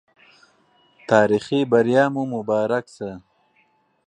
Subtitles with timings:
[1.09, 3.09] تاريخي بریا مو مبارک سه